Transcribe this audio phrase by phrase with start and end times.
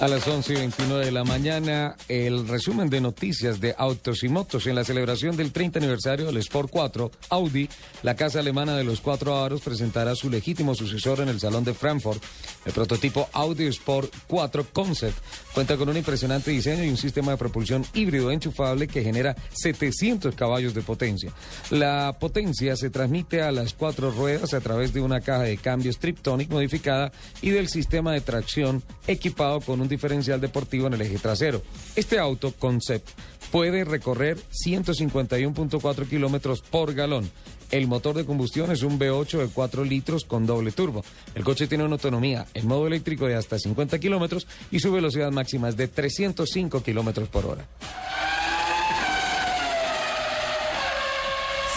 [0.00, 4.30] A las 11 y 29 de la mañana, el resumen de noticias de autos y
[4.30, 7.68] motos en la celebración del 30 aniversario del Sport 4, Audi,
[8.02, 11.74] la casa alemana de los cuatro aros, presentará su legítimo sucesor en el Salón de
[11.74, 12.22] Frankfurt.
[12.64, 15.18] El prototipo Audi Sport 4 Concept
[15.52, 20.34] cuenta con un impresionante diseño y un sistema de propulsión híbrido enchufable que genera 700
[20.34, 21.30] caballos de potencia.
[21.68, 25.98] La potencia se transmite a las cuatro ruedas a través de una caja de cambios
[25.98, 31.18] Triptonic modificada y del sistema de tracción equipado con un diferencial deportivo en el eje
[31.18, 31.60] trasero.
[31.94, 33.10] Este auto concept
[33.52, 37.30] puede recorrer 151.4 kilómetros por galón.
[37.70, 41.04] El motor de combustión es un V8 de 4 litros con doble turbo.
[41.34, 45.30] El coche tiene una autonomía en modo eléctrico de hasta 50 kilómetros y su velocidad
[45.30, 47.68] máxima es de 305 kilómetros por hora.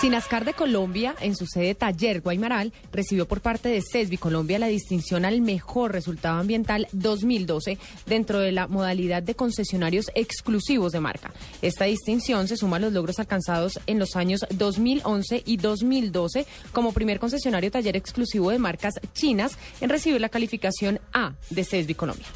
[0.03, 4.67] Sinascar de Colombia, en su sede Taller Guaymaral, recibió por parte de CESBI Colombia la
[4.67, 11.31] distinción al mejor resultado ambiental 2012 dentro de la modalidad de concesionarios exclusivos de marca.
[11.61, 16.91] Esta distinción se suma a los logros alcanzados en los años 2011 y 2012 como
[16.91, 22.27] primer concesionario taller exclusivo de marcas chinas en recibir la calificación A de CESBI Colombia.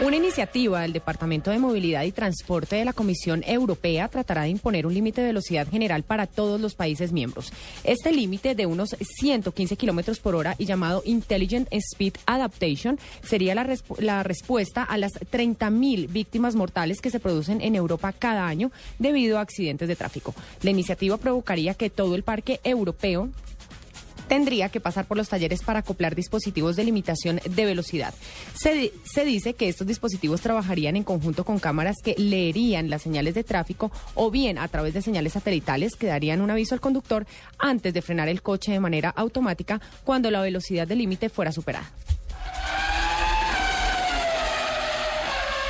[0.00, 4.86] Una iniciativa del Departamento de Movilidad y Transporte de la Comisión Europea tratará de imponer
[4.86, 7.52] un límite de velocidad general para todos los países miembros.
[7.84, 14.22] Este límite de unos 115 kilómetros por hora y llamado Intelligent Speed Adaptation sería la,
[14.24, 19.42] respuesta a las 30.000 víctimas mortales que se producen en Europa cada año debido a
[19.42, 20.34] accidentes de tráfico.
[20.62, 23.30] La iniciativa provocaría que todo el parque europeo
[24.28, 28.14] tendría que pasar por los talleres para acoplar dispositivos de limitación de velocidad.
[28.54, 33.44] Se, dice que estos dispositivos trabajarían en conjunto con cámaras que leerían las señales de
[33.44, 37.26] tráfico o bien a través de señales satelitales que darían un aviso al conductor
[37.58, 41.90] antes de frenar el coche de manera automática cuando la velocidad de límite fuera superada.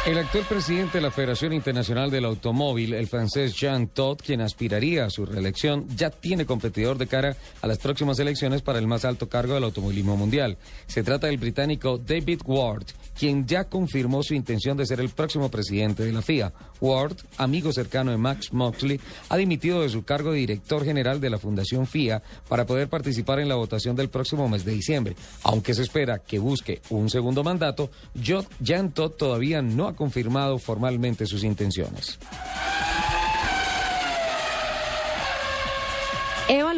[0.07, 5.07] El actual presidente de la Federación Internacional del Automóvil, el francés Jean Todt, quien aspiraría
[5.07, 9.07] a su reelección, ya tiene competidor de cara a las próximas elecciones para el más
[9.07, 10.59] alto cargo del automovilismo mundial.
[10.87, 12.85] Se trata del británico David Ward,
[13.19, 16.53] quien ya confirmó su intención de ser el próximo presidente de la FIA.
[16.85, 19.01] Ward, amigo cercano de Max Moxley,
[19.31, 23.41] ha dimitido de su cargo de director general de la Fundación FIA para poder participar
[23.41, 25.17] en la votación del próximo mes de diciembre.
[25.45, 31.25] Aunque se espera que busque un segundo mandato, Jean Todt todavía no ha confirmado formalmente
[31.25, 32.19] sus intenciones.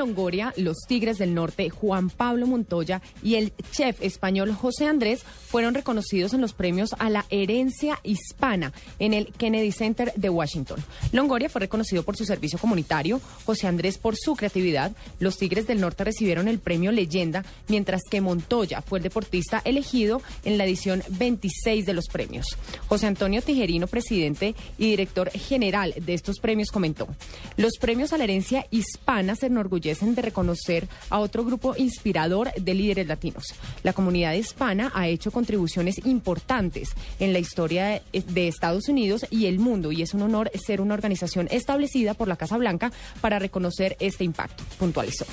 [0.07, 5.75] Longoria, los Tigres del Norte, Juan Pablo Montoya y el chef español José Andrés fueron
[5.75, 10.79] reconocidos en los premios a la herencia hispana en el Kennedy Center de Washington.
[11.11, 14.93] Longoria fue reconocido por su servicio comunitario, José Andrés por su creatividad.
[15.19, 20.23] Los Tigres del Norte recibieron el premio Leyenda, mientras que Montoya fue el deportista elegido
[20.45, 22.47] en la edición 26 de los premios.
[22.87, 27.09] José Antonio Tijerino, presidente y director general de estos premios, comentó:
[27.57, 32.75] Los premios a la herencia hispana se enorgullecen de reconocer a otro grupo inspirador de
[32.75, 33.55] líderes latinos.
[33.83, 39.59] La comunidad hispana ha hecho contribuciones importantes en la historia de, Estados Unidos y el
[39.59, 43.97] mundo y es un honor ser una organización establecida por la Casa Blanca para reconocer
[43.99, 45.25] este impacto, puntualizó.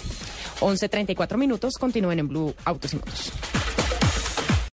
[0.62, 3.34] 11.34 minutos, continúen en Blue Autos y Motos.